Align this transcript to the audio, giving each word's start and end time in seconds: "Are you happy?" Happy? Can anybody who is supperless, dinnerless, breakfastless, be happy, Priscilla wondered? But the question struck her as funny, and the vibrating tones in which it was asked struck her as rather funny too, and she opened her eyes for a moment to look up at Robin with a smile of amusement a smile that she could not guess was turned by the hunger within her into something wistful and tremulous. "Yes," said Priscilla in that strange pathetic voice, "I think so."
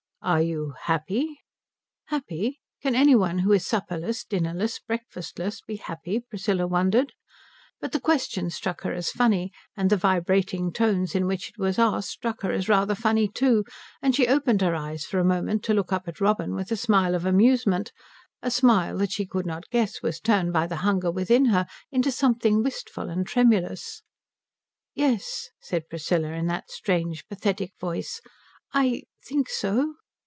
"Are 0.23 0.43
you 0.43 0.75
happy?" 0.83 1.39
Happy? 2.05 2.59
Can 2.83 2.93
anybody 2.93 3.41
who 3.41 3.53
is 3.53 3.65
supperless, 3.65 4.23
dinnerless, 4.23 4.77
breakfastless, 4.79 5.63
be 5.65 5.77
happy, 5.77 6.19
Priscilla 6.19 6.67
wondered? 6.67 7.13
But 7.79 7.91
the 7.91 7.99
question 7.99 8.51
struck 8.51 8.81
her 8.83 8.93
as 8.93 9.09
funny, 9.09 9.51
and 9.75 9.89
the 9.89 9.97
vibrating 9.97 10.71
tones 10.73 11.15
in 11.15 11.25
which 11.25 11.49
it 11.49 11.57
was 11.57 11.79
asked 11.79 12.11
struck 12.11 12.41
her 12.43 12.51
as 12.51 12.69
rather 12.69 12.93
funny 12.93 13.27
too, 13.27 13.63
and 13.99 14.13
she 14.13 14.27
opened 14.27 14.61
her 14.61 14.75
eyes 14.75 15.05
for 15.05 15.17
a 15.17 15.25
moment 15.25 15.63
to 15.63 15.73
look 15.73 15.91
up 15.91 16.07
at 16.07 16.21
Robin 16.21 16.53
with 16.53 16.71
a 16.71 16.77
smile 16.77 17.15
of 17.15 17.25
amusement 17.25 17.91
a 18.43 18.51
smile 18.51 18.99
that 18.99 19.11
she 19.11 19.25
could 19.25 19.47
not 19.47 19.71
guess 19.71 20.03
was 20.03 20.19
turned 20.19 20.53
by 20.53 20.67
the 20.67 20.77
hunger 20.85 21.09
within 21.09 21.45
her 21.45 21.65
into 21.91 22.11
something 22.11 22.61
wistful 22.61 23.09
and 23.09 23.25
tremulous. 23.25 24.03
"Yes," 24.93 25.49
said 25.59 25.89
Priscilla 25.89 26.33
in 26.33 26.45
that 26.45 26.69
strange 26.69 27.27
pathetic 27.27 27.71
voice, 27.79 28.21
"I 28.71 29.05
think 29.25 29.49
so." 29.49 29.95